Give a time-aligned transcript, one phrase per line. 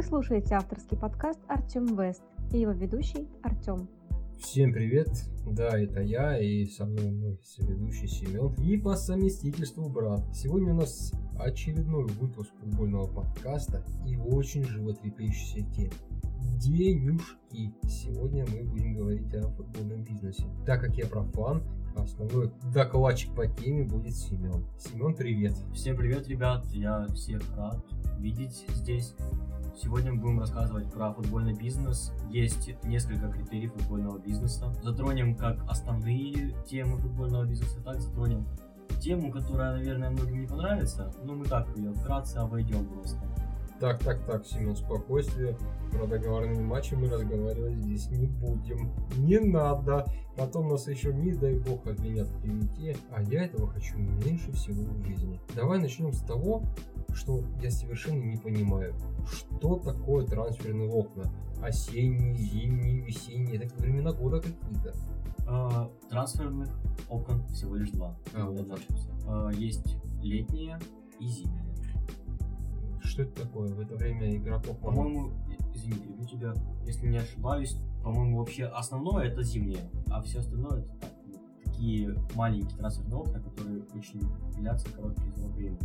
[0.00, 2.22] Вы слушаете авторский подкаст «Артем Вест»
[2.54, 3.86] и его ведущий Артем.
[4.38, 5.10] Всем привет,
[5.46, 10.22] да, это я и со мной мой соведущий Семен и по совместительству брат.
[10.34, 15.92] Сегодня у нас очередной выпуск футбольного подкаста и очень животрепещущая тема.
[16.58, 17.74] Денюжки.
[17.86, 20.46] Сегодня мы будем говорить о футбольном бизнесе.
[20.64, 21.62] Так как я профан,
[21.94, 24.64] основной докладчик по теме будет Семен.
[24.78, 25.52] Семен, привет.
[25.74, 27.84] Всем привет, ребят, я всех рад
[28.18, 29.14] видеть здесь.
[29.82, 32.12] Сегодня мы будем рассказывать про футбольный бизнес.
[32.28, 34.74] Есть несколько критериев футбольного бизнеса.
[34.82, 38.46] Затронем как основные темы футбольного бизнеса, так затронем
[39.00, 43.18] тему, которая, наверное, многим не понравится, но мы так ее вкратце обойдем просто.
[43.80, 45.56] Так, так, так, Семен, спокойствие.
[45.90, 48.92] Про договорные матчи мы разговаривать здесь не будем.
[49.16, 50.04] Не надо.
[50.36, 52.98] Потом нас еще, не дай бог, обвинят в клевете.
[53.10, 55.40] А я этого хочу меньше всего в жизни.
[55.56, 56.62] Давай начнем с того,
[57.14, 58.94] что я совершенно не понимаю.
[59.26, 61.32] Что такое трансферные окна?
[61.62, 63.62] Осенние, зимние, весенние?
[63.62, 64.92] Это времена года какие-то.
[65.48, 66.68] А, трансферных
[67.08, 68.14] окон всего лишь два.
[68.34, 68.78] А, вот.
[69.26, 70.78] А, есть летние
[71.18, 71.69] и зимние.
[73.02, 73.68] Что это такое?
[73.74, 74.78] В это время игроков...
[74.78, 75.32] По-моему,
[75.74, 80.92] извини, перебью тебя, если не ошибаюсь, по-моему, вообще основное это зимние, а все остальное это
[81.00, 81.10] так,
[81.64, 84.20] такие маленькие трансферные окна, которые очень
[84.56, 85.78] длятся короткие времени.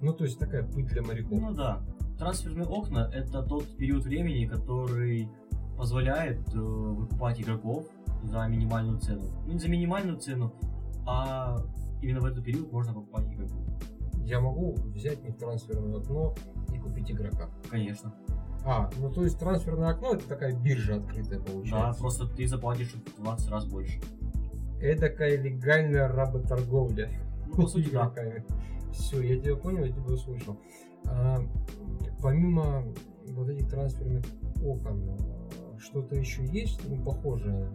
[0.00, 1.40] Ну, то есть такая пыль для моряков.
[1.40, 1.82] Ну да.
[2.18, 5.28] Трансферные окна это тот период времени, который
[5.76, 7.86] позволяет э, выкупать игроков
[8.22, 9.22] за минимальную цену.
[9.46, 10.52] Ну не за минимальную цену,
[11.06, 11.58] а
[12.00, 13.58] именно в этот период можно покупать игроков.
[14.24, 16.34] Я могу взять не в трансферное окно
[16.74, 17.50] и купить игрока.
[17.70, 18.14] Конечно.
[18.64, 22.00] А, ну то есть трансферное окно это такая биржа открытая Да, получается.
[22.00, 24.00] просто ты заплатишь в 20 раз больше.
[24.80, 27.10] Эдакая легальная работорговля.
[27.48, 28.12] Ну, по сути, да.
[28.92, 30.56] Все, я тебя понял, я тебя услышал.
[31.06, 31.40] А,
[32.22, 32.84] помимо
[33.28, 34.24] вот этих трансферных
[34.64, 35.16] окон,
[35.78, 37.70] что-то еще есть, ну, похожее?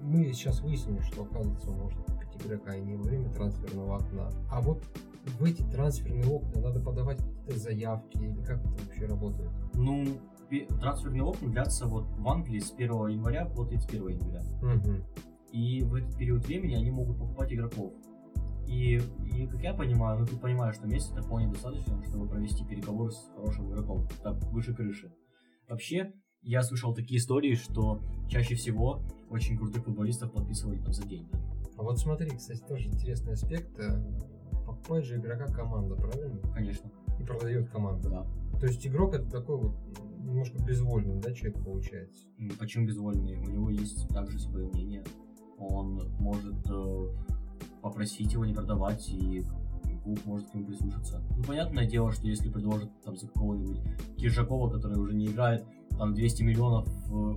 [0.00, 4.30] Мы сейчас выяснили, что, оказывается, можно купить игрока и не во время трансферного окна.
[4.50, 4.82] А вот
[5.24, 9.50] в эти трансферные окна надо подавать какие-то заявки или как это вообще работает?
[9.74, 10.04] Ну,
[10.80, 14.42] трансферные окна длятся вот в Англии с 1 января по 31 января.
[14.62, 15.04] Мгм.
[15.52, 17.92] И в этот период времени они могут покупать игроков.
[18.66, 22.64] И, и как я понимаю, ну ты понимаешь, что месяц это вполне достаточно, чтобы провести
[22.64, 25.12] переговоры с хорошим игроком, так выше крыши.
[25.68, 26.12] Вообще,
[26.42, 31.30] я слышал такие истории, что чаще всего очень крутых футболистов подписывали там за деньги.
[31.76, 33.78] А вот смотри, кстати, тоже интересный аспект.
[34.82, 36.38] Покупает же игрока команда, правильно?
[36.54, 38.10] Конечно, И продает команда.
[38.10, 38.26] да.
[38.58, 39.74] То есть игрок это такой вот
[40.18, 42.26] немножко безвольный, да, человек получается.
[42.58, 43.36] Почему безвольный?
[43.36, 45.04] У него есть также свое мнение.
[45.58, 47.08] Он может э,
[47.80, 49.44] попросить его не продавать, и
[50.02, 51.22] клуб может к нему прислушаться.
[51.36, 53.80] Ну, понятное дело, что если предложат там за какого-нибудь
[54.16, 57.36] Киржакова, который уже не играет, там 200 миллионов в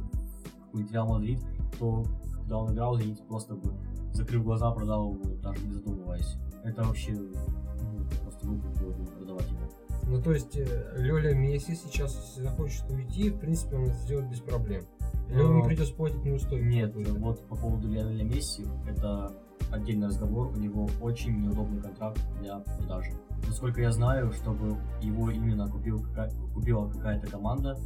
[0.66, 1.40] какой-нибудь Реал Мадрид,
[1.80, 2.04] то
[2.34, 3.74] когда он играл, Зенит просто бы,
[4.14, 6.38] закрыв глаза, продал его, даже не задумываясь.
[6.66, 9.60] Это вообще ну, просто глупо было бы продавать его.
[10.08, 14.30] Ну, то есть э, Лёля Месси сейчас, если захочет уйти, в принципе, он это сделает
[14.30, 14.84] без проблем.
[15.30, 19.34] Или Ну, ему придется платить неустойку Нет, вот по поводу Лионеля Месси, это
[19.76, 23.12] отдельный разговор, у него очень неудобный контракт для продажи.
[23.48, 27.78] Насколько я знаю, чтобы его именно купил, какая- купила какая-то команда,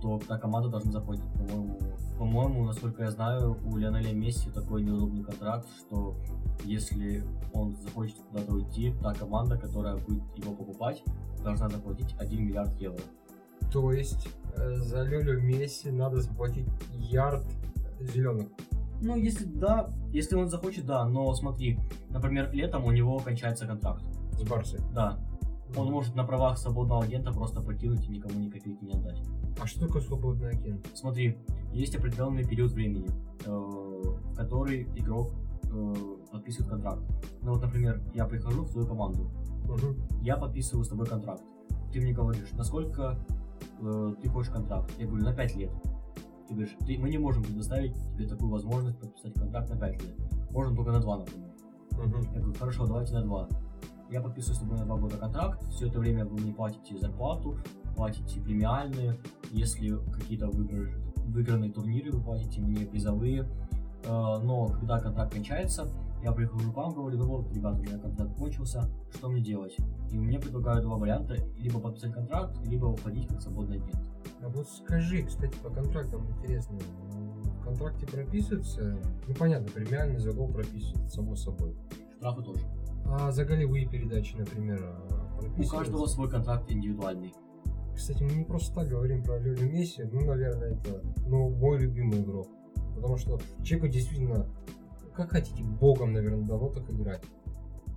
[0.00, 1.78] то та команда должна заплатить, по-моему,
[2.18, 6.16] по-моему, насколько я знаю, у Лионеля Месси такой неудобный контракт, что
[6.64, 11.02] если он захочет куда-то уйти, та команда, которая будет его покупать,
[11.42, 13.00] должна заплатить 1 миллиард евро.
[13.72, 17.44] То есть э, за Лёлю Месси надо заплатить ярд
[18.00, 18.46] зеленых.
[19.02, 21.78] Ну, если да, если он захочет, да, но смотри,
[22.10, 24.02] например, летом у него кончается контракт.
[24.32, 24.80] с Барсой.
[24.94, 25.18] Да,
[25.76, 29.20] он может на правах свободного агента просто покинуть и никому ни копейки не отдать.
[29.60, 30.86] А что такое свободный агент?
[30.94, 31.36] Смотри,
[31.72, 33.08] есть определенный период времени,
[33.44, 35.32] э, в который игрок
[35.64, 35.94] э,
[36.30, 37.02] подписывает контракт.
[37.42, 39.30] Ну вот, например, я прихожу в твою команду,
[39.64, 39.96] Мгм.
[40.22, 41.42] я подписываю с тобой контракт.
[41.92, 43.18] Ты мне говоришь, насколько
[43.80, 44.90] э, ты хочешь контракт?
[44.98, 45.70] Я говорю, на 5 лет.
[46.52, 50.14] Ты говоришь, «Ты- мы не можем предоставить тебе такую возможность подписать контракт на 5 лет.
[50.50, 51.48] Можем только на 2, например.
[51.92, 52.22] Мгм.
[52.34, 53.48] Я говорю, хорошо, давайте на 2.
[54.10, 57.56] Я подписываю с тобой на 2 года контракт, все это время вы мне платите зарплату,
[57.96, 59.18] платите премиальные,
[59.50, 60.92] если какие-то выигры-
[61.24, 63.48] выигранные турниры, вы платите мне призовые.
[64.04, 65.88] Э, Но когда контракт кончается,
[66.22, 69.76] я прихожу к вам, говорю, ну вот, ребята, у меня контракт кончился, что мне делать?
[70.10, 74.00] И мне предлагают два варианта, либо подписать контракт, либо уходить как свободный агент.
[74.42, 76.78] А вот скажи, кстати, по контрактам интересно.
[77.60, 81.76] В контракте прописывается, ну понятно, премиальный за гол прописывается, само собой.
[82.16, 82.60] Штрафы тоже.
[83.06, 87.32] А за голевые передачи, например, а, У каждого свой контракт индивидуальный.
[87.94, 92.20] Кстати, мы не просто так говорим про Леонель Месси, ну, наверное, это ну, мой любимый
[92.20, 92.48] игрок.
[92.94, 94.46] Потому что человеку действительно,
[95.14, 97.22] как хотите, богом, наверное, давно так играть.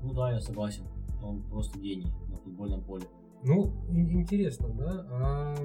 [0.03, 0.83] Ну да, я согласен.
[1.23, 3.05] Он просто гений на футбольном поле.
[3.43, 5.05] Ну, интересно, да?
[5.09, 5.55] А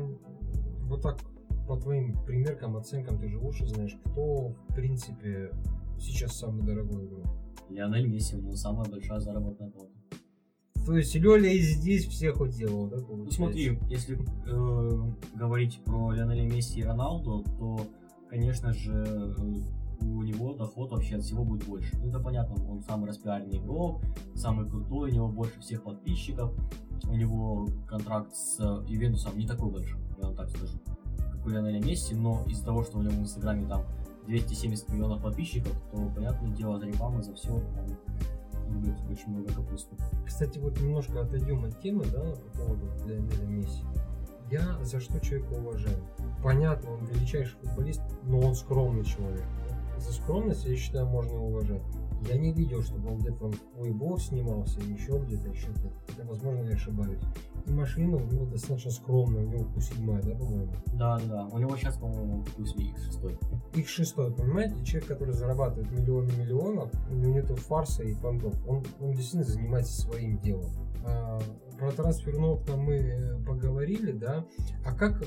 [0.82, 1.19] вот так,
[1.67, 5.50] по твоим примеркам, оценкам, ты же лучше знаешь, кто, в принципе,
[5.99, 7.26] сейчас самый дорогой игрок.
[7.69, 9.93] Лионель Месси, у него самая большая заработная плата.
[10.87, 16.47] То есть Лёля и здесь всех уделал, да, Ну смотри, если э, говорить про Лионеля
[16.50, 17.87] Месси и Роналду, то,
[18.29, 19.05] конечно же,
[19.38, 21.97] э, у него доход вообще от всего будет больше.
[21.99, 24.00] Ну это понятно, он самый распиаренный игрок,
[24.35, 26.52] самый крутой, у него больше всех подписчиков,
[27.08, 30.79] у него контракт с Ювентусом не такой большой, я вам так скажу,
[31.32, 33.85] как у Лионеля Месси, но из-за того, что у него в Инстаграме там
[34.26, 37.62] 270 миллионов подписчиков, то, понятное дело, за рекламу, за все он
[38.73, 39.97] рубит очень много капусты.
[40.26, 43.82] Кстати, вот немножко отойдем от темы, да, по поводу Лионеля Месси.
[44.50, 45.97] Я за что человека уважаю?
[46.43, 49.44] Понятно, он величайший футболист, но он скромный человек.
[50.00, 51.82] За скромность, я считаю, можно уважать.
[52.29, 55.94] Я не видел, чтобы он где-то в Weibo снимался, еще где-то, еще где-то.
[56.06, 57.20] Хотя, возможно, я ошибаюсь.
[57.67, 60.73] И машина у него достаточно скромная, у него Q7, да, по-моему?
[60.94, 61.47] Да, да.
[61.52, 63.38] У него сейчас, по-моему, плюс X6.
[63.75, 68.55] X6, понимаете, человек, который зарабатывает миллионы миллионов, у него нету фарса и понтов.
[68.67, 70.70] Он, он действительно занимается своим делом.
[71.05, 71.41] А,
[71.79, 74.44] про трансферное окна мы поговорили, да.
[74.85, 75.23] А как...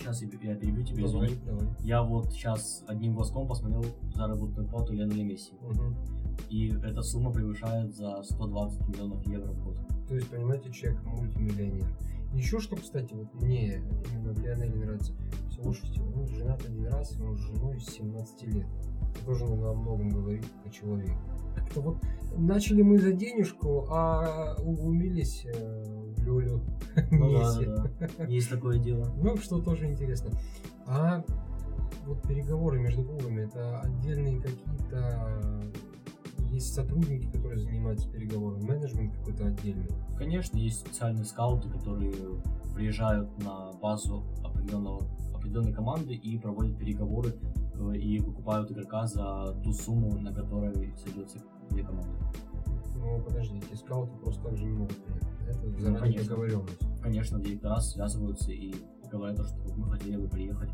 [0.00, 1.42] Сейчас я я перебью тебя, давай, извини.
[1.44, 1.68] давай.
[1.80, 5.52] Я вот сейчас одним глазком посмотрел заработную плату Лионеля Месси.
[5.60, 5.94] Мгм.
[6.48, 9.76] И эта сумма превышает за 120 миллионов евро в год.
[10.08, 11.86] То есть, понимаете, человек мультимиллионер.
[12.32, 15.12] Еще что, кстати, вот мне именно в Лионеле нравится.
[15.50, 18.66] Слушайте, он женат один раз, он с женой с 17 лет.
[19.14, 21.16] Это тоже наверное, о многом говорит о человеке.
[21.54, 21.96] Как-то вот
[22.38, 25.44] начали мы за денежку, а углубились
[26.32, 26.62] в Лёлю.
[27.10, 27.66] Ну Месси.
[27.66, 28.24] да.
[28.24, 29.12] Есть такое дело.
[29.22, 30.30] Ну, что тоже интересно.
[30.86, 31.22] А
[32.06, 35.62] вот переговоры между клубами, это отдельные какие-то...
[36.50, 39.88] Есть сотрудники, которые занимаются переговорами, менеджмент какой-то отдельный.
[40.18, 42.12] Конечно, есть специальные скауты, которые
[42.74, 47.34] приезжают на базу определенного, определенной команды и проводят переговоры
[47.74, 51.38] э, и выкупают игрока за ту сумму, на которой сойдется
[51.70, 52.10] две команды.
[53.00, 54.96] Ну, подождите, скауты просто так же не могут.
[55.48, 56.28] Это заранее конечно.
[56.28, 57.02] договоренность.
[57.02, 58.74] Конечно, директора связываются и
[59.10, 60.70] говорят, то, что мы хотели бы приехать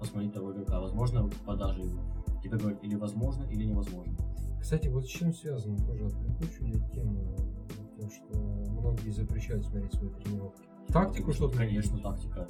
[0.00, 0.80] посмотреть того игрока.
[0.80, 2.00] Возможно, продажи его.
[2.42, 4.16] Тебе говорят, или возможно, или невозможно.
[4.60, 7.36] Кстати, вот с чем связано, тоже отвлеку чуть тему,
[7.96, 10.62] тем, что многие запрещают смотреть свои тренировки.
[10.88, 12.46] Тактику что-то Конечно, тактика.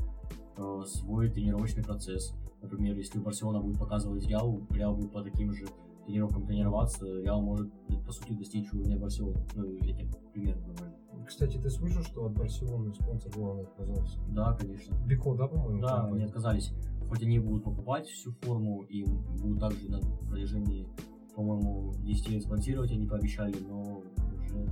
[0.56, 2.34] Э, Свой тренировочный процесс.
[2.62, 5.66] Например, если Барселона будет показывать Реалу, Реал будет по таким же
[6.06, 7.70] тренировкам тренироваться, Реал может,
[8.06, 9.44] по сути, достичь уровня Барселоны.
[9.54, 11.26] Ну, я тебе пример говорю.
[11.26, 14.18] Кстати, ты слышал, что от Барселоны спонсор главный отказался?
[14.28, 14.96] Да, конечно.
[15.06, 15.82] Бико, да, по-моему?
[15.82, 16.72] Да, они отказались.
[17.08, 20.88] Хоть они будут покупать всю форму и будут также на протяжении,
[21.34, 24.02] по-моему, 10 лет спонсировать, они пообещали, но
[24.44, 24.66] уже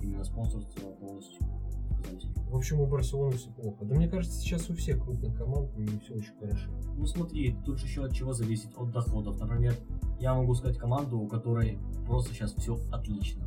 [0.00, 1.40] именно спонсорство полностью
[2.50, 3.84] В общем, у Барселоны все плохо.
[3.84, 6.70] Да мне кажется, сейчас у всех крупных команд не все очень хорошо.
[6.96, 9.40] Ну смотри, тут же еще от чего зависит, от доходов.
[9.40, 9.74] Например,
[10.20, 13.44] я могу сказать команду, у которой просто сейчас все отлично.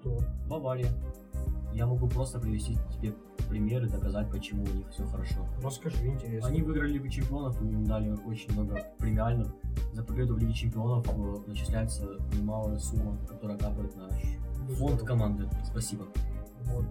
[0.00, 0.20] Кто?
[0.48, 0.88] Бавария.
[1.74, 3.12] Я могу просто привести тебе
[3.50, 5.46] примеры, доказать, почему у них все хорошо.
[5.62, 6.48] Расскажи, интересно.
[6.48, 9.54] Они выиграли Лигу Чемпионов и им дали очень много премиальных.
[9.92, 14.08] За победу в Лиге Чемпионов э, начисляется немалая сумма, которая капает на
[14.66, 15.48] Ну, фонд команды.
[15.64, 16.06] Спасибо.
[16.64, 16.86] Вот,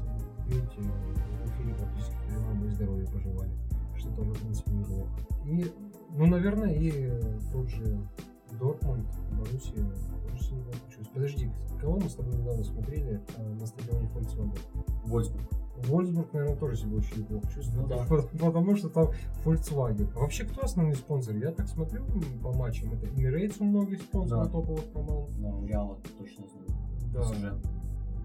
[0.47, 3.51] видите, у Филиппа практически прямо бы здоровья пожелали,
[3.97, 5.09] что тоже, в принципе, неплохо.
[5.45, 5.71] И,
[6.17, 7.19] ну, наверное, и
[7.51, 7.97] тот же
[8.59, 9.83] Дортмунд, Боруссия
[10.23, 11.07] тоже с ним получилось.
[11.13, 14.53] Подожди, кого мы с тобой недавно смотрели э, на стадионе Фольксваген?
[15.05, 15.43] Вольсбург.
[15.87, 17.81] Вольсбург, наверное, тоже себя очень неплохо чувствует.
[17.81, 18.05] Ну да.
[18.05, 19.09] По- Потому что там
[19.43, 20.07] Volkswagen.
[20.15, 21.35] А вообще, кто основной спонсор?
[21.35, 22.05] Я так смотрю
[22.41, 22.93] по матчам.
[22.93, 24.49] Это Emirates у многих спонсоров Да.
[24.51, 25.29] топовых команд.
[25.39, 26.65] Да, Реала точно знаю.
[27.13, 27.23] Да.
[27.23, 27.61] СЖ.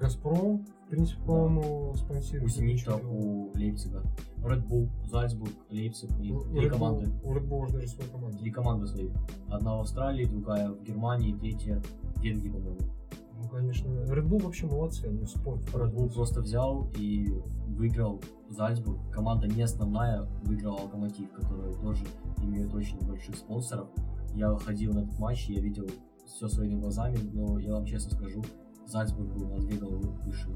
[0.01, 2.47] Газпром, в принципе, по-моему, спонсирует.
[2.47, 4.03] У Зенита, у Лейпцига.
[4.39, 6.11] Red Bull, Зальцбург, Лейпциг.
[6.11, 7.13] У три Red Bull- команды.
[7.23, 8.39] У Red Bull даже своя команда.
[8.39, 9.09] Три команды свои.
[9.49, 11.81] Одна в Австралии, другая в Германии, третья
[12.17, 12.79] в Бельгии, по-моему.
[13.41, 13.87] Ну, конечно.
[13.87, 15.63] Red Bull вообще молодцы, они спорт.
[15.73, 17.33] Red Bull просто взял и
[17.69, 18.99] выиграл Зальцбург.
[19.13, 22.05] Команда не основная, выиграл Локомотив, который тоже
[22.43, 23.87] имеет очень больших спонсоров.
[24.35, 25.87] Я ходил на этот матч, я видел
[26.27, 28.43] все своими глазами, но я вам честно скажу,
[28.87, 30.49] Зальцбург был на две головы выше.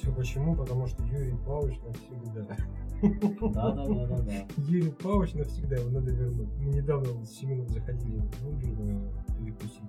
[0.00, 0.56] Все почему?
[0.56, 2.56] Потому что Юрий Павлович навсегда.
[3.02, 4.46] Да, да, да, да, да.
[4.68, 6.48] Юрий Павлович навсегда, его надо вернуть.
[6.58, 9.82] Мы недавно с Семеном заходили в бургер э, перекусить.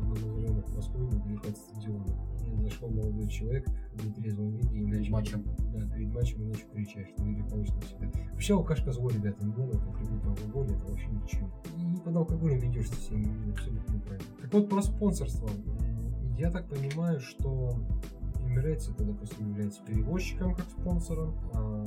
[0.00, 2.06] на районах Москвы, недалеко от стадиона.
[2.46, 5.44] И зашел молодой человек в нетрезвом виде и Перед матчем.
[5.74, 8.10] Да, перед матчем он начал кричать, что Игорь Павлович навсегда.
[8.32, 11.50] Вообще алкашка зло, ребята, не надо употреблять алкоголь, это вообще ни к чему.
[11.76, 14.28] И под алкоголем ведешься всеми абсолютно неправильно.
[14.40, 15.50] Так вот, про спонсорство.
[16.38, 17.74] Я так понимаю, что
[18.48, 21.84] Emirates это, допустим, является перевозчиком как спонсором, а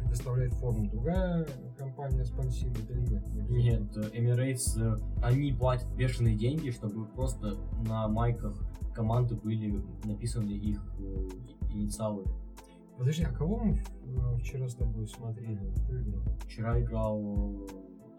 [0.00, 1.46] предоставляет форму другая
[1.78, 3.22] компания спонсирует или нет?
[3.48, 7.56] Нет, Emirates, э, они платят бешеные деньги, чтобы просто
[7.86, 8.54] на майках
[8.94, 11.28] команды были написаны их э,
[11.72, 12.24] инициалы.
[12.96, 15.72] Подожди, а кого мы э, вчера с тобой смотрели?
[15.84, 16.22] Кто играл?
[16.46, 17.66] Вчера играл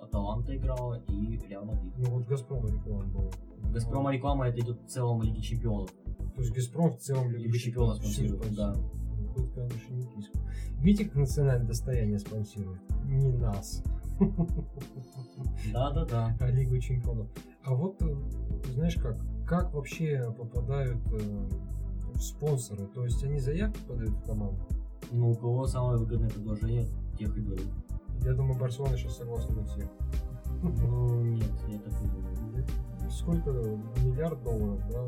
[0.02, 1.94] Аталанта играла и Реал Мадрид.
[1.98, 3.32] Ну вот Газпром реклама была.
[3.72, 5.90] Газпрома реклама это идет в целом Лиги Чемпионов.
[6.36, 8.76] То есть Газпром в целом Лигу Чемпионов спонсирует, да.
[9.36, 10.40] Тут, конечно, не киску.
[11.06, 12.80] Как национальное достояние спонсирует?
[13.06, 13.84] Не нас.
[15.74, 16.38] Да-да-да.
[16.40, 17.28] А Лигу Чемпионов.
[17.64, 18.16] А вот, э,
[18.74, 21.50] знаешь как, как вообще попадают э,
[22.20, 22.86] спонсоры?
[22.88, 24.62] То есть они заявки подают в команду?
[25.12, 26.88] Ну, у кого самое выгодное предложение,
[27.18, 27.68] тех и берут.
[28.24, 29.90] Я думаю, Барселона сейчас согласна на всех.
[30.62, 32.66] Ну, нет, я так не думаю.
[33.10, 33.52] Сколько?
[34.04, 35.04] Миллиард долларов, да,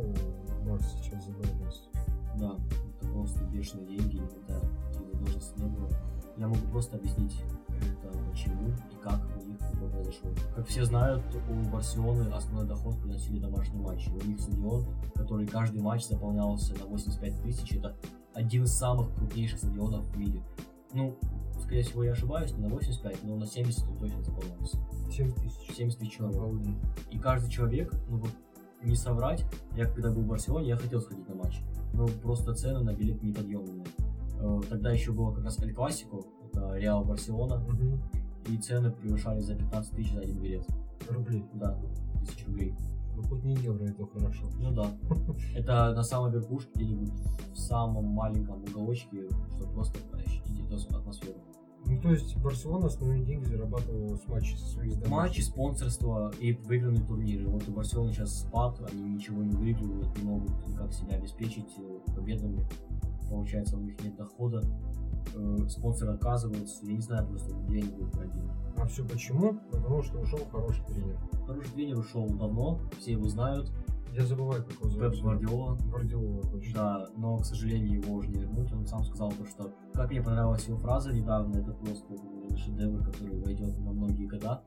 [0.68, 1.90] Барса сейчас задолженность?
[2.38, 2.56] Да,
[3.02, 4.60] это просто бешеные деньги, никогда
[4.92, 5.90] таких задолженностей не было.
[6.38, 7.36] Я могу просто объяснить,
[7.70, 10.30] это почему и как у них такое произошло.
[10.56, 14.10] Как все знают, у Барселоны основной доход приносили домашние матчи.
[14.10, 17.96] У них стадион, который каждый матч заполнялся на 85 тысяч, это
[18.34, 20.44] один из самых крупнейших стадионов в мире.
[20.94, 21.18] Ну,
[21.60, 24.78] скорее всего, я ошибаюсь, не на 85, но на 70 он точно заполнялся.
[25.12, 25.76] 7 тысяч.
[25.76, 26.78] 70 тысяч человек.
[27.10, 28.32] И каждый человек, ну вот
[28.84, 31.62] не соврать, я когда был в Барселоне, я хотел сходить на матч,
[31.94, 33.86] но просто цены на билет неподъемные.
[34.40, 38.00] Э, Тогда еще было как раз Эль Классико, это Реал Барселона, Мгм.
[38.48, 40.66] и цены превышали за 15 тысяч за один билет.
[41.10, 41.44] Рублей.
[41.54, 41.78] Да,
[42.22, 42.74] тысяч рублей.
[43.16, 44.48] Ну хоть не евро, это хорошо.
[44.60, 44.92] Ну да.
[45.56, 47.12] Это на самой верхушке, где-нибудь
[47.54, 51.40] в самом маленьком уголочке, чтобы просто ощутить эту атмосферу.
[51.90, 55.12] Ну, то есть Барселона основные деньги зарабатывала с матчей со своих домашних.
[55.12, 57.48] Матчи, спонсорство и выигранные турниры.
[57.48, 62.14] Вот у Барселоны сейчас спад, они ничего не выигрывают, не могут никак себя обеспечить э,
[62.14, 62.68] победами.
[63.30, 64.62] Получается, у них нет дохода,
[65.34, 66.86] э, спонсоры отказываются.
[66.86, 68.52] Я не знаю просто, где они будут деньги.
[68.76, 69.58] А все почему?
[69.72, 71.18] Потому что ушел хороший тренер.
[71.46, 73.72] Хороший тренер ушел давно, все его знают.
[74.14, 75.22] Я забываю, как его Пеп зовут.
[75.22, 75.78] Гвардиола.
[75.90, 76.74] Гвардиола, точно.
[76.74, 78.72] Да, но, к сожалению, его уже не вернуть.
[78.74, 79.72] Он сам сказал то, что...
[79.94, 82.16] Как мне понравилась его фраза недавно, это просто
[82.56, 84.64] шедевр, который войдет на многие года.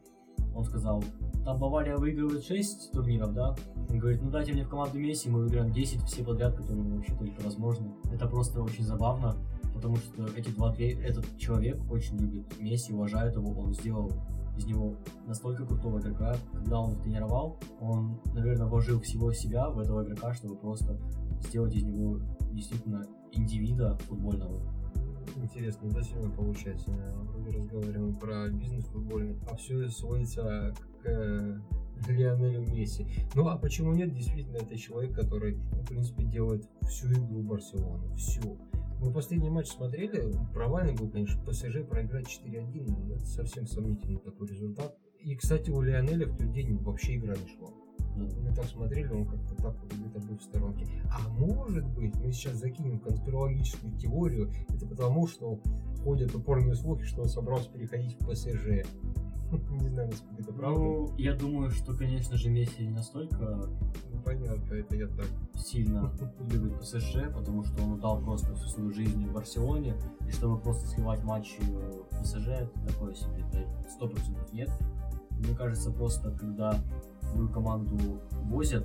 [0.54, 1.02] Он сказал,
[1.44, 3.54] там Бавария выигрывает 6 турниров, да?
[3.88, 7.14] Он говорит, ну дайте мне в команду Месси, мы выиграем 10 все подряд, которые вообще
[7.16, 7.92] только возможны.
[8.12, 9.36] Это просто очень забавно,
[9.74, 14.10] потому что эти два этот человек очень любит Месси, уважает его, он сделал
[14.60, 16.36] из него настолько крутого игрока.
[16.52, 20.98] Когда он тренировал, он, наверное, вложил всего себя в этого игрока, чтобы просто
[21.46, 22.20] сделать из него
[22.52, 24.60] действительно индивида футбольного.
[25.36, 26.90] Интересно, да, сегодня получается.
[27.24, 31.60] Вроде разговариваем про бизнес футбольный, а все сводится к э,
[32.08, 33.06] Лионелю Месси.
[33.34, 34.12] Ну а почему нет?
[34.12, 38.12] Действительно, это человек, который, в принципе, делает всю игру Барселоны.
[38.14, 38.58] Всю.
[39.00, 44.48] Мы последний матч смотрели, провальный был, конечно, ПСЖ проиграть 4-1, ну, это совсем сомнительный такой
[44.48, 44.94] результат.
[45.20, 47.70] И, кстати, у Лионеля в тот день вообще игра не шла.
[48.14, 50.86] Мы так смотрели, он как-то так вот где-то был в сторонке.
[51.10, 55.58] А может быть, мы сейчас закинем конспирологическую теорию, это потому, что
[56.04, 58.84] ходят упорные слухи, что он собрался переходить в ПСЖ.
[59.82, 60.80] Не знаю, насколько это правда.
[60.80, 63.68] Ну, я думаю, что, конечно же, Месси не настолько
[64.12, 65.26] Ну, понятно, это я так.
[65.56, 66.12] сильно
[66.50, 69.94] любит ПСЖ, потому что он дал просто всю свою жизнь в Барселоне,
[70.26, 74.70] и чтобы просто сливать матчи в ПСЖ, это такое себе, это сто процентов нет.
[75.32, 76.78] Мне кажется, просто когда
[77.32, 78.84] твою команду возят,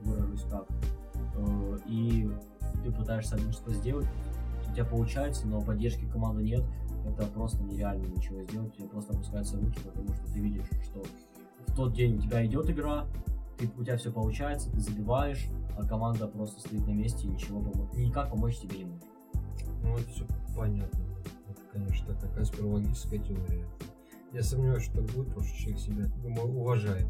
[0.00, 0.66] выражусь так,
[1.36, 2.30] э, и
[2.84, 4.06] ты пытаешься один что сделать,
[4.68, 6.64] у тебя получается, но поддержки команды нет,
[7.10, 11.04] это просто нереально ничего сделать, у тебя просто опускаются руки, потому что ты видишь, что
[11.66, 13.06] в тот день у тебя идет игра,
[13.58, 15.46] ты, у тебя все получается, ты забиваешь,
[15.76, 19.04] а команда просто стоит на месте и ничего помочь, никак помочь тебе не может.
[19.82, 21.00] Ну, это все понятно.
[21.48, 23.64] Это, конечно, такая конспирологическая теория.
[24.32, 27.06] Я сомневаюсь, что так будет, потому что человек себя, думаю, уважает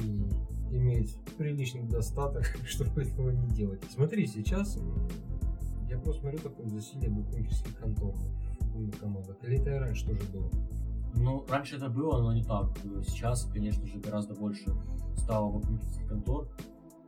[0.00, 3.82] и имеет приличный достаток, чтобы этого не делать.
[3.92, 4.78] Смотри, сейчас
[5.88, 8.14] я просто смотрю такое засилие букмекерских контор
[8.74, 9.36] футбольных командах.
[9.42, 10.50] Или это раньше тоже было?
[11.14, 12.76] Ну, раньше это было, но не так.
[13.06, 14.74] Сейчас, конечно же, гораздо больше
[15.16, 16.48] стало букмекерских контор.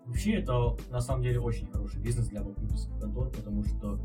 [0.06, 3.98] Вообще, это на самом деле очень хороший бизнес для букмекерских контор, потому что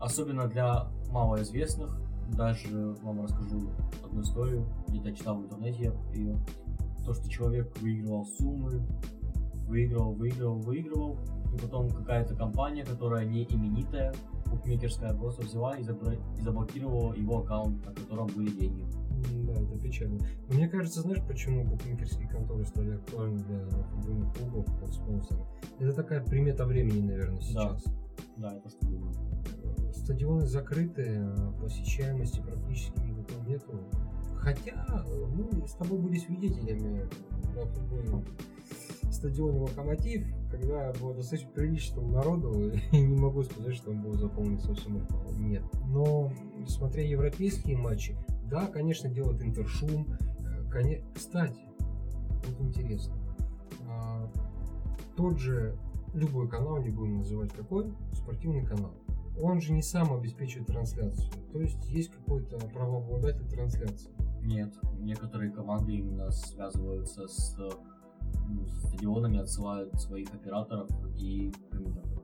[0.00, 1.96] особенно для малоизвестных,
[2.36, 3.70] даже вам расскажу
[4.04, 6.36] одну историю, где-то читал в интернете ее,
[7.04, 8.84] то, что человек выигрывал суммы
[9.66, 11.18] выигрывал, выигрывал, выигрывал,
[11.54, 14.14] и потом какая-то компания, которая не именитая,
[14.54, 18.84] букмекерская, просто взяла и, забра- и заблокировала его аккаунт, на котором были деньги.
[19.46, 20.18] Да, это печально.
[20.48, 25.40] Но мне кажется, знаешь, почему букмекерские конторы стали актуальны для футбольных клубов как спонсоры?
[25.78, 27.84] Это такая примета времени, наверное, сейчас.
[28.36, 29.14] Да, это что думаю.
[29.94, 33.80] Стадионы закрыты, а посещаемости практически никакой нету.
[34.36, 37.08] Хотя мы с тобой были свидетелями
[37.54, 38.24] на футбольном
[39.10, 44.58] стадионе Локомотив, когда было достаточно приличного народу, и не могу сказать, что он был заполнен
[44.60, 45.06] совсем
[45.38, 45.62] нет.
[45.86, 46.32] Но
[46.66, 50.06] смотря европейские матчи, да, конечно, делает интершум.
[50.40, 51.60] Э, Кстати,
[52.46, 53.14] вот интересно.
[53.88, 54.30] а,
[55.16, 55.76] Тот же
[56.12, 58.92] любой канал, не будем называть какой, спортивный канал,
[59.40, 61.30] он же не сам обеспечивает трансляцию.
[61.52, 64.10] То есть есть какой-то правообладатель трансляции.
[64.42, 67.58] Нет, некоторые команды именно связываются с
[68.88, 70.88] стадионами, отсылают своих операторов
[71.18, 72.22] и комментаторов.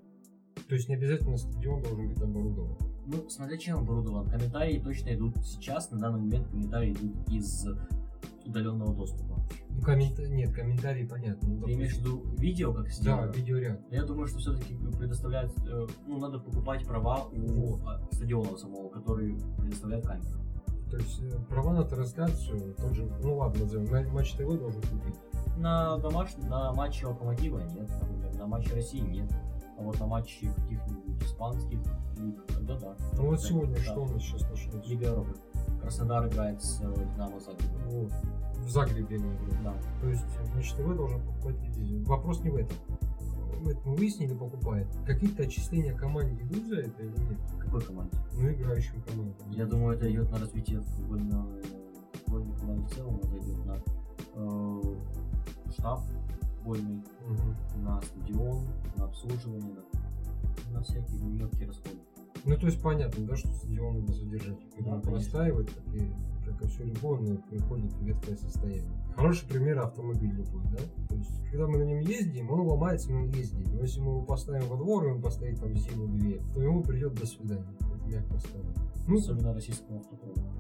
[0.69, 2.77] То есть не обязательно стадион должен быть оборудован.
[3.07, 4.29] Ну, смотря чем оборудован.
[4.29, 7.67] Комментарии точно идут сейчас, на данный момент комментарии идут из
[8.47, 9.37] удаленного доступа.
[9.71, 11.49] Ну, коммента- Нет, комментарии понятно.
[11.49, 13.31] Ну, Ты имеешь в допустим, виду видео, как Да, сделано?
[13.33, 13.81] видеоряд.
[13.91, 17.81] Я думаю, что все-таки предоставляют, э, ну, надо покупать права у Вот.
[17.87, 20.39] а, стадиона самого, который предоставляет камеру.
[20.91, 24.83] То есть э, права на трансляцию, тот же, ну ладно, назовем, на Матч ТВ должен
[24.83, 25.15] купить.
[25.61, 29.31] На домашнем, на матче Локомотива нет, например, на матче России нет.
[29.79, 31.79] А вот на матче каких-нибудь испанских
[32.17, 32.97] лиг, тогда да.
[33.17, 33.83] Ну вот сегодня да.
[33.83, 34.89] что у нас сейчас начнется?
[34.89, 35.35] Лига Европы.
[35.83, 37.69] Краснодар играет с э, Динамо Загреб.
[37.89, 38.13] Вот.
[38.57, 39.63] В Загребе они играют.
[39.63, 39.75] Да.
[40.01, 40.25] То есть
[40.55, 42.09] Матч ТВ должен покупать телевизор.
[42.09, 42.77] Вопрос не в этом.
[43.61, 44.87] Мы это мы выяснили, покупает.
[45.07, 47.39] Какие-то отчисления команде идут за это или нет?
[47.59, 48.17] Какой команде?
[48.33, 49.51] Ну, играющим командам.
[49.51, 51.47] Я думаю, это идет на развитие футбольного
[52.31, 53.81] футбольной команды в целом, это идет на э,
[55.73, 56.01] штаб
[56.57, 57.85] футбольный, Мгм.
[57.85, 58.59] на стадион,
[58.97, 59.75] на обслуживание,
[60.73, 61.97] на, на всякие мелкие расходы.
[62.45, 64.59] Ну, то есть понятно, да, что стадион надо содержать.
[64.75, 66.11] Когда Да, он простаивает, как и,
[66.47, 68.91] как и все любое, приходит в ветхое состояние.
[69.15, 70.79] Хороший пример автомобиль любой, да?
[71.09, 73.65] То есть, когда мы на нем ездим, он ломается, мы ездим.
[73.75, 77.15] Но если мы его поставим во двор, и он постоит там зиму-две, то ему придет
[77.15, 77.67] до свидания.
[78.11, 78.75] Вот мягко скажем.
[79.07, 80.53] Ну, Особенно российскому автопрому.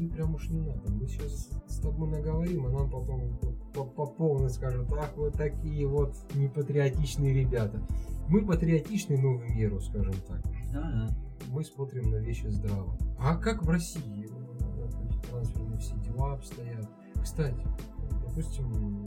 [0.00, 0.90] ну, прям уж не надо.
[0.92, 3.38] Мы сейчас с тобой наговорим, а нам потом
[3.74, 7.80] по, по полной скажут, ах, вы такие вот непатриотичные ребята.
[8.28, 11.08] Мы патриотичны, но в меру, скажем так Да, да.
[11.48, 12.96] мы смотрим на вещи здраво.
[13.18, 16.88] А как в России вот трансферные все дела обстоят?
[17.22, 17.62] Кстати,
[18.26, 19.04] допустим,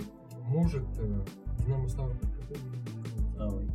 [0.48, 1.26] может э,
[1.66, 2.30] Динамо Ставрополь?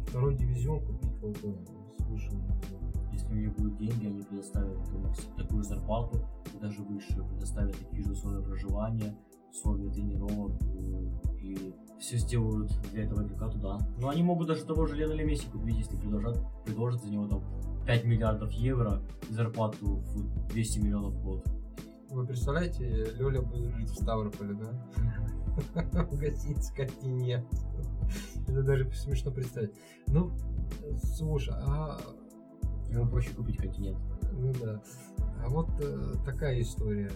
[0.06, 0.35] Второй.
[0.37, 2.89] дивизион купить вот с высшим дивизионом.
[3.20, 8.02] Если у них будут деньги, они предоставят думаю, такую зарплату и даже выше, предоставят такие
[8.02, 9.14] же условия проживания,
[9.50, 10.52] условия тренировок
[11.42, 13.78] и все сделают для этого игрока туда.
[13.98, 17.42] Но они могут даже того же Лена Месси купить, если предложат, предложат за него там
[17.87, 21.46] 5 миллиардов евро и зарплату в 200 миллионов в год.
[22.09, 24.87] Вы представляете, Лёля будет жить в Ставрополе, да?
[26.11, 27.46] В гостинице «Континент».
[28.48, 29.72] Это даже смешно представить.
[30.06, 30.30] Ну,
[31.02, 32.00] слушай, а
[32.90, 33.98] Ему проще купить континент.
[34.33, 34.83] Ну да.
[35.44, 37.11] А вот э, такая история.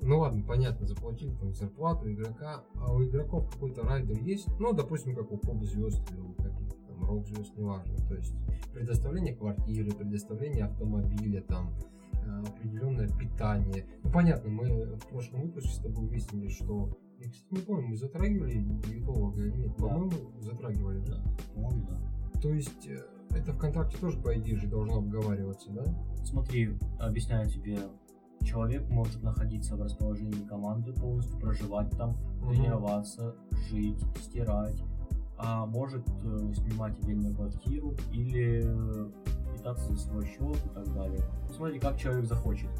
[0.00, 5.14] Ну ладно, понятно, заплатили там зарплату игрока, а у игроков какой-то райдер есть, ну, допустим,
[5.14, 7.96] как у поп звезд или у каких-то там рок звезд, неважно.
[8.08, 8.32] То есть
[8.72, 11.74] предоставление квартиры, предоставление автомобиля, там
[12.12, 13.86] э, определенное питание.
[14.04, 17.96] Ну понятно, мы в прошлом выпуске с тобой выяснили, что я, кстати, не помню, мы
[17.96, 19.72] затрагивали диетолога или нет.
[19.78, 19.88] Да.
[19.88, 21.16] По-моему, затрагивали, да.
[21.16, 21.22] Да,
[21.54, 22.40] по-моему, да.
[22.40, 22.88] То есть
[23.30, 25.84] это ВКонтакте тоже, по идее же, должно обговариваться, да?
[26.24, 27.78] Смотри, объясняю тебе.
[28.42, 32.50] Человек может находиться в расположении команды, полностью проживать там, Мгм.
[32.50, 33.34] тренироваться,
[33.68, 34.80] жить, стирать,
[35.36, 39.10] а может э, снимать отдельную квартиру или э,
[39.54, 41.20] питаться за свой счет и так далее.
[41.48, 42.70] Ну, Смотри, как человек захочет.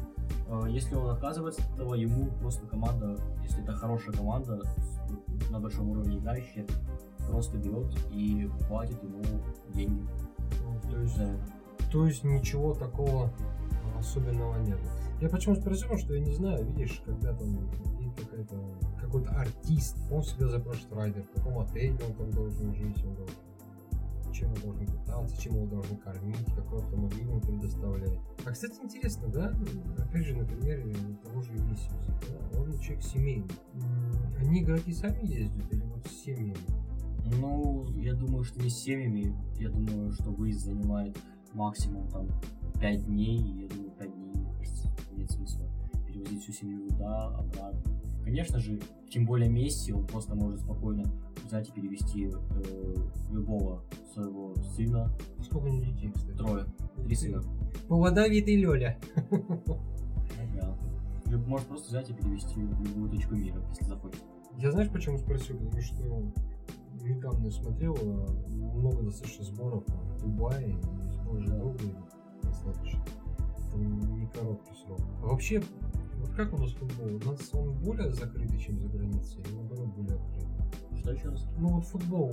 [0.47, 4.61] Э, Если он отказывается от этого, ему просто команда, если это хорошая команда,
[5.51, 6.65] на большом уровне играющая,
[7.27, 9.21] просто берет и платит ему
[9.73, 10.01] деньги
[10.89, 11.39] То есть это.
[11.91, 13.31] То есть ничего такого
[13.97, 14.79] особенного нет.
[15.21, 17.69] Я почему спросил, что я не знаю, видишь, когда там
[18.15, 18.55] какая-то
[19.01, 23.35] какой-то артист, он всегда запрашивает райдер, в каком отеле он там должен жить, он должен
[24.31, 28.19] чем он должен питаться, чем его должны кормить, какой автомобиль он предоставляет.
[28.45, 29.53] А, кстати, интересно, да,
[29.97, 32.19] опять же, на примере того же Висиуса,
[32.53, 33.49] да, он человек семейный.
[34.39, 36.55] Они игроки сами ездят или вот с семьями?
[37.39, 39.35] Ну, я думаю, что не с семьями.
[39.59, 41.17] Я думаю, что выезд занимает
[41.53, 42.27] максимум там
[42.79, 43.37] 5 дней.
[43.39, 45.65] И я думаю, 5 дней, мне кажется, нет смысла
[46.07, 47.81] перевозить всю семью туда, обратно.
[48.23, 51.03] Конечно же, тем более Месси, он просто может спокойно
[51.45, 52.95] взять и перевести э,
[53.31, 55.11] любого своего сына.
[55.41, 56.35] Сколько у него детей, кстати?
[56.35, 56.65] Трое.
[57.05, 57.41] Три сына.
[57.87, 58.97] Плодовитый Лёля.
[60.55, 60.77] Да.
[61.25, 64.21] Люб- Может просто взять и перевести в любую точку мира, если захочет.
[64.57, 65.57] Я знаешь, почему спросил?
[65.57, 65.95] Потому что
[67.03, 71.95] недавно я смотрел э, много достаточно сборов в Дубае и сбор же долгий
[72.43, 73.03] достаточно.
[73.75, 74.99] Не короткий срок.
[75.23, 75.61] А вообще,
[76.17, 77.15] вот как у нас футбол?
[77.15, 80.97] У нас он более закрытый, чем за границей, или наоборот более открытый?
[80.97, 81.47] Что еще раз?
[81.57, 82.31] Ну вот футбол,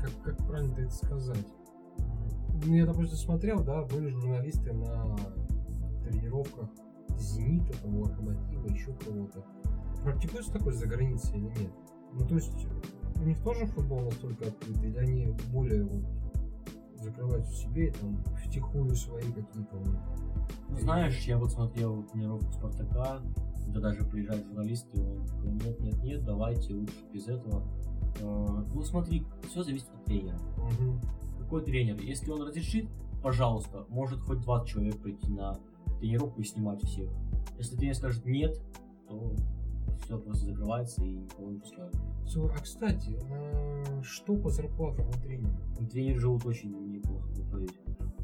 [0.00, 1.46] как, как правильно это сказать?
[2.64, 5.16] Ну, я, допустим, смотрел, да, были журналисты на
[6.04, 6.68] тренировках
[7.18, 9.44] Зенита, там, Локомотива, еще кого-то.
[10.02, 11.72] Практикуется такой за границей или нет?
[12.12, 12.66] Ну, то есть,
[13.20, 16.04] у них тоже футбол настолько открытый, или они более вот,
[17.02, 19.76] закрываются в себе, и там, втихую свои какие-то
[20.68, 23.20] Ну, знаешь, я вот смотрел тренировку Спартака,
[23.64, 27.62] когда даже приезжают журналисты, и он такой, нет, нет, нет, давайте лучше без этого.
[28.20, 30.38] Э, Ну смотри, все зависит от тренера.
[30.56, 31.00] Мгм.
[31.38, 32.00] Какой тренер?
[32.00, 32.88] Если он разрешит,
[33.22, 35.58] пожалуйста, может хоть 20 человек прийти на
[36.00, 37.10] тренировку и снимать всех.
[37.58, 38.60] Если тренер скажет нет,
[39.08, 39.34] то
[40.04, 41.94] все просто закрывается и никого не пускают.
[42.28, 45.56] Слушай, А, кстати, а что по зарплатам у тренера?
[45.80, 47.26] И Тренеры живут очень неплохо.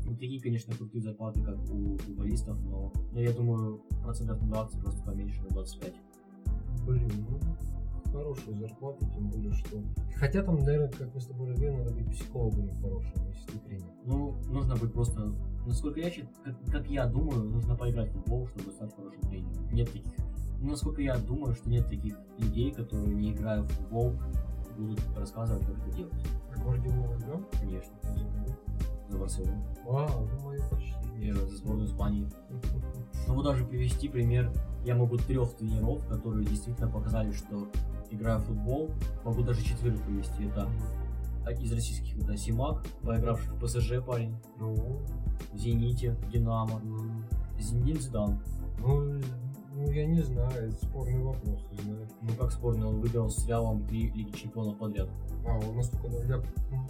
[0.05, 4.81] Не такие, конечно, крутые зарплаты, как у футболистов, но ну, я думаю, процентов на 20
[4.81, 5.95] просто поменьше, на 25.
[6.87, 7.39] Блин, ну,
[8.13, 9.83] хорошие зарплаты, тем более, что...
[10.17, 13.89] Хотя там, наверное, как мы с тобой говорили, надо быть психологом хорошим, если ты тренер.
[14.05, 15.33] Ну, нужно быть просто,
[15.67, 19.73] насколько я считаю, как, как я думаю, нужно поиграть в футбол, чтобы стать хорошим тренером.
[19.73, 20.13] Нет таких.
[20.65, 24.15] Ну, насколько я думаю, что нет таких людей, которые, не играя в футбол,
[24.79, 26.15] будут рассказывать, как это делать.
[26.57, 27.41] А Гвардиола играл?
[27.61, 27.93] Конечно.
[29.11, 29.63] За Барселону.
[29.87, 30.95] А, ну, мое почти.
[31.21, 32.27] И за сборную Испании.
[33.27, 34.53] Ну, вот даже привести пример,
[34.85, 37.69] я могу трех тренеров, которые действительно показали, что
[38.11, 38.91] играя в футбол,
[39.25, 40.45] могу даже четверых привести.
[40.45, 40.69] Это
[41.59, 44.75] из российских это Симак, поигравший в ПСЖ парень, Ну,
[45.55, 46.83] в Зените, Динамо,
[47.59, 48.41] Зенит Зидан.
[48.81, 49.21] ну,
[49.85, 52.09] ну, я не знаю, это спорный вопрос, ты знаешь.
[52.23, 55.09] Ну как спорно, он выиграл с Реалом три Лиги Чемпионов подряд.
[55.47, 56.09] А, он настолько...
[56.09, 56.43] да, я-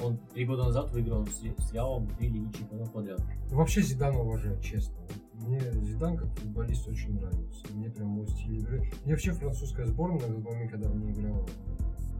[0.04, 3.20] Он три года назад выиграл с, с Реалом три Лиги Чемпионов подряд.
[3.50, 4.94] Вообще Зидана уважаю, честно.
[5.34, 7.66] Мне Зидан как футболист очень нравится.
[7.74, 8.80] Мне прям его стиль игры.
[9.04, 11.46] Мне вообще французская сборная на тот момент, когда мне играл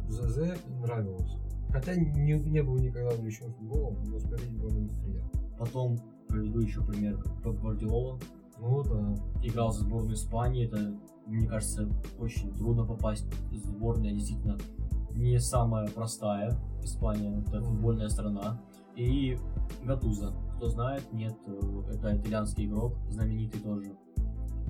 [0.07, 1.37] в ЗЗ, нравилась.
[1.71, 5.41] Хотя не, не был никогда увлечен футболом, но смотреть было на приятно.
[5.59, 8.19] Потом приведу еще пример Гвардиола.
[8.65, 9.15] Ну да.
[9.43, 10.67] Играл за сборную Испании.
[10.67, 14.15] Это, мне кажется, очень трудно попасть в сборную.
[14.15, 14.57] Действительно,
[15.11, 17.43] не самая простая Испания.
[17.47, 18.61] Это футбольная страна.
[18.97, 19.39] И
[19.85, 20.33] Гатуза.
[20.57, 23.91] Кто знает, нет, э, это итальянский игрок, знаменитый тоже,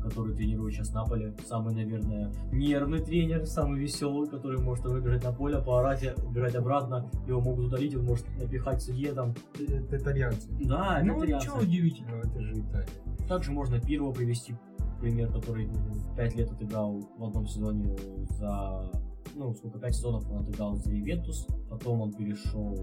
[0.04, 1.34] который тренирует сейчас Наполе.
[1.46, 7.40] Самый, наверное, нервный тренер, самый веселый, который может выбежать на поле, поорать, убежать обратно, его
[7.40, 9.34] могут удалить, он может напихать судье там.
[9.58, 10.48] Это итальянцы.
[10.60, 11.46] Да, это ну итальянцы.
[11.46, 12.88] ничего удивительного, это же Италия.
[13.28, 14.54] Также можно Пирова привести
[15.00, 15.68] пример, который
[16.16, 17.96] пять лет отыграл в одном сезоне
[18.38, 18.90] за
[19.34, 22.76] ну, сколько, пять сезонов он отыграл за Ивентус, потом он перешел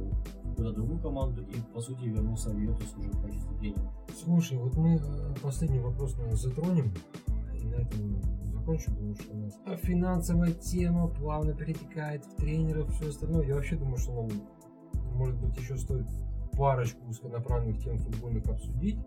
[0.44, 3.94] какую-то другую команду и, по сути, вернулся в Ивентус уже в качестве тренера.
[4.24, 6.94] Слушай, вот мы э, последний вопрос, наверное, затронем.
[7.54, 12.94] И на этом закончим, потому что у нас а финансовая тема плавно перетекает в тренеров,
[12.96, 13.48] все остальное.
[13.48, 14.30] Я вообще думаю, что нам,
[15.16, 16.08] может быть, еще стоит
[16.58, 19.00] парочку узконаправленных тем футбольных обсудить,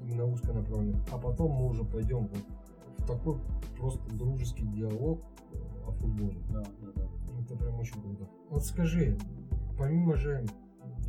[0.00, 2.42] именно узконаправленных, а потом мы уже пойдем вот
[3.10, 3.38] такой
[3.76, 5.20] просто дружеский диалог
[5.52, 6.38] э, о футболе.
[6.50, 7.08] Да, да, да.
[7.42, 8.28] Это прям очень круто.
[8.50, 9.18] Вот скажи,
[9.78, 10.44] помимо же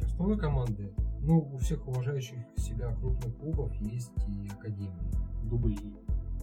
[0.04, 5.12] основной команды, ну, у всех уважающих себя крупных клубов есть и академии.
[5.44, 5.76] Дубль.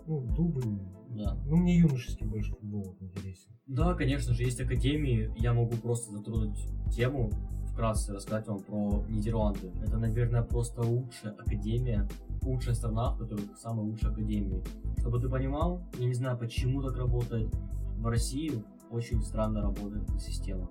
[0.07, 0.81] Ну, дубль.
[1.11, 1.37] Да.
[1.47, 3.51] Ну, мне юношеский больше футбол интересен.
[3.67, 5.33] Да, конечно же, есть академии.
[5.39, 6.59] Я могу просто затронуть
[6.95, 7.31] тему,
[7.79, 9.71] вкратце рассказать вам про Нидерланды.
[9.87, 12.09] Это, наверное, просто лучшая академия,
[12.43, 14.61] лучшая страна, в которой самые лучшие академии.
[14.99, 17.55] Чтобы ты понимал, я не знаю, почему так работает.
[17.99, 20.69] В России очень странно работает эта система.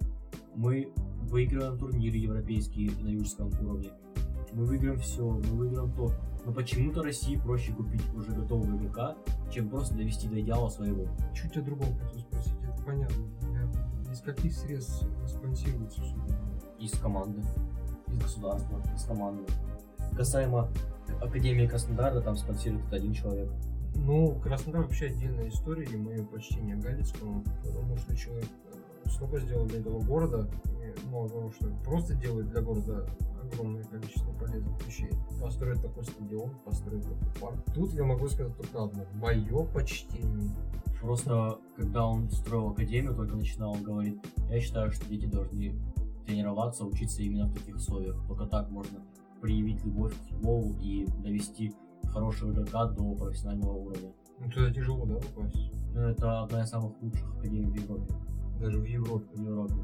[0.54, 0.92] Мы
[1.22, 3.92] выигрываем турниры европейские на южском уровне.
[4.52, 6.12] Мы выиграем все, мы выиграем то.
[6.46, 9.16] Но почему-то России проще купить уже готового игрока,
[9.50, 11.08] чем просто довести до идеала своего.
[11.34, 13.24] Чуть о другом хочу спросить, это понятно.
[14.12, 16.47] Из каких средств спонсируется все это?
[16.88, 17.42] Из команды,
[18.08, 19.44] из государства, из команды.
[20.16, 20.70] Касаемо
[21.22, 23.50] Академии Краснодара, там спонсирует один человек.
[23.96, 28.48] Ну, Краснодар вообще отдельная история, и мое почтение Галицкому, потому что человек
[29.06, 33.08] э, столько сделал для этого города, и мало того, что просто делает для города
[33.42, 35.10] огромное количество полезных вещей.
[35.42, 37.58] Построить такой стадион, построить такой парк.
[37.74, 39.06] Тут я могу сказать только одно.
[39.16, 40.56] Мое почтение.
[41.02, 44.20] Просто, когда он строил академию, только начинал, он говорит,
[44.50, 45.76] я считаю, что дети должны
[46.28, 48.16] тренироваться, учиться именно в таких условиях.
[48.28, 49.00] Только так можно
[49.42, 51.74] проявить любовь к футболу и довести
[52.12, 54.12] хорошего игрока до профессионального уровня.
[54.40, 55.72] Ну, туда тяжело, да, попасть?
[55.94, 58.14] Ну, это одна из самых лучших академий в Европе.
[58.60, 59.26] Даже в Европе.
[59.34, 59.76] В Европе.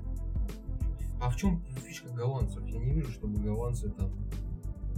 [1.21, 2.65] А в чем фишка голландцев?
[2.67, 4.12] Я не вижу, чтобы голландцы там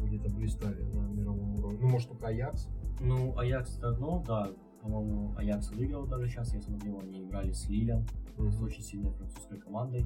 [0.02, 1.80] где-то блистали на мировом уровне.
[1.82, 2.68] Ну, может, только Аякс?
[3.02, 4.50] Ну, Аякс это одно, да.
[4.82, 8.06] По-моему, Аякс выиграл даже сейчас, я смотрел, они играли с Лилем,
[8.38, 10.06] с очень сильной французской командой.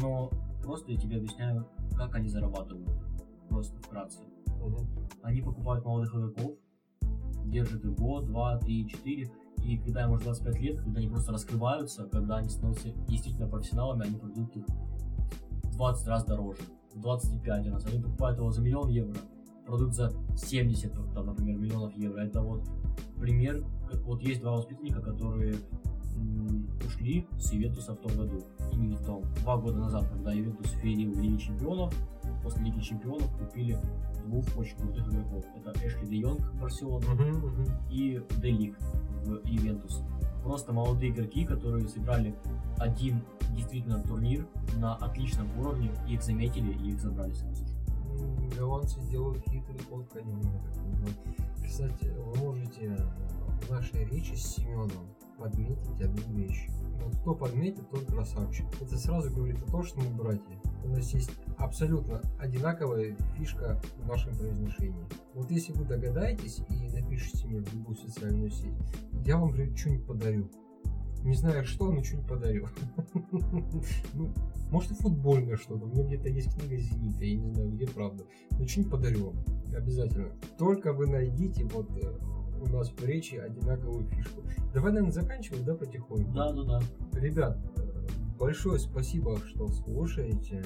[0.00, 0.30] Но
[0.62, 2.88] просто я тебе объясняю, как они зарабатывают.
[3.48, 4.20] Просто вкратце.
[4.46, 4.88] Мгм.
[5.22, 6.52] Они покупают молодых игроков,
[7.46, 9.30] держат их год, два, три, четыре,
[9.64, 14.06] и когда им уже 25 лет, когда они просто раскрываются, когда они становятся действительно профессионалами,
[14.06, 16.62] они продают их в 20 раз дороже,
[16.94, 17.86] в 25 раз.
[17.86, 19.16] Они покупают его за миллион евро,
[19.66, 22.20] продают за 70, там, например, миллионов евро.
[22.20, 22.62] Это вот
[23.20, 23.64] пример,
[24.04, 25.54] вот есть два воспитанника, которые
[26.84, 31.12] ушли с Ювентуса в том году, именно в том, два года назад, когда Ювентус феерил
[31.12, 31.94] в Лиге Чемпионов,
[32.42, 33.78] после Лиги Чемпионов купили
[34.26, 35.44] двух очень крутых игроков.
[35.56, 37.66] Это Эшли Де Йонг Барселона Мгм, мгм.
[37.90, 38.76] и Делик
[39.24, 40.02] в Ювентус.
[40.42, 42.34] Просто молодые игроки, которые сыграли
[42.78, 43.22] один
[43.54, 44.46] действительно турнир
[44.76, 47.72] на отличном уровне, их заметили и их забрали сразу же.
[48.20, 50.60] М, Голландцы делают хитрый ход понимаю.
[51.64, 52.96] Кстати, вы можете
[53.62, 55.06] в нашей речи с Семеном
[55.42, 56.68] подметить одну вещь.
[57.02, 58.66] Вот кто подметит, тот красавчик.
[58.80, 60.60] Это сразу говорит о том, что мы братья.
[60.84, 65.04] У нас есть абсолютно одинаковая фишка в нашем произношении.
[65.34, 68.72] Вот если вы догадаетесь и напишите мне в любую социальную сеть,
[69.24, 70.48] я вам что-нибудь подарю.
[71.24, 72.68] Не знаю что, но что-нибудь подарю.
[74.14, 74.32] Ну,
[74.70, 75.84] может и футбольное что-то.
[75.84, 78.24] У меня где-то есть книга Зенита, я не знаю, где правда.
[78.58, 79.44] Но что-нибудь подарю вам.
[79.74, 80.30] Обязательно.
[80.58, 82.18] Только вы найдите вот э,
[82.62, 84.42] у нас в речи одинаковую фишку.
[84.72, 86.32] Давай, наверное, заканчивать, да, потихоньку?
[86.32, 86.80] Да, да, да.
[87.20, 87.82] Ребят, э,
[88.38, 90.64] большое спасибо, что слушаете.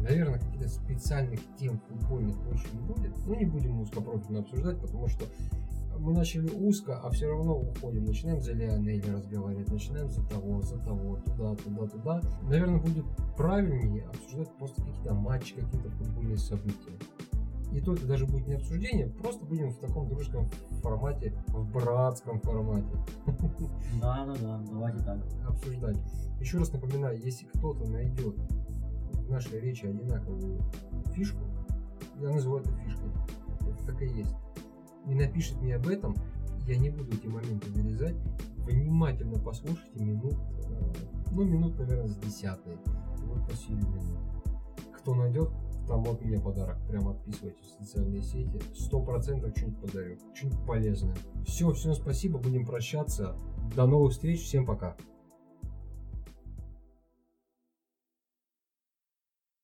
[0.00, 3.12] Наверное, каких-то специальных тем футбольных больше не будет.
[3.26, 5.26] Ну, не будем узкопрофильно обсуждать, потому что
[5.98, 8.06] мы начали узко, а все равно уходим.
[8.06, 12.20] Начинаем за Лионеля разговаривать, начинаем за того, за того, туда, туда, туда.
[12.42, 13.04] Наверное, будет
[13.36, 16.92] правильнее обсуждать просто какие-то матчи, какие-то футбольные события.
[17.72, 20.50] И то это даже будет не обсуждение, просто будем в таком дружеском
[20.82, 22.88] формате, в братском формате
[24.00, 25.18] Да, да, да, давайте так.
[25.48, 25.96] обсуждать.
[26.40, 28.34] Еще раз напоминаю, если кто-то найдет
[29.12, 30.60] в нашей речи одинаковую
[31.14, 31.44] фишку,
[32.20, 33.10] я называю это фишкой,
[33.60, 34.34] это так и есть,
[35.06, 36.16] и напишет мне об этом,
[36.66, 38.16] я не буду эти моменты вырезать,
[38.58, 40.92] внимательно послушайте минут, э,
[41.32, 42.76] ну минут, наверное, с десятой,
[43.26, 44.18] вот по силе минут.
[44.96, 45.50] Кто найдет,
[45.90, 51.16] там от меня подарок, прям отписывайтесь в социальные сети, сто процентов что-нибудь подарю, что-нибудь полезное.
[51.44, 53.36] Все, всем спасибо, будем прощаться,
[53.74, 54.96] до новых встреч, всем пока.